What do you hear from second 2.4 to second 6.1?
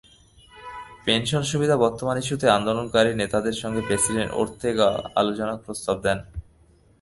আন্দোলনকারী নেতাদের সঙ্গে প্রেসিডেন্ট ওর্তেগা আলোচনার প্রস্তাব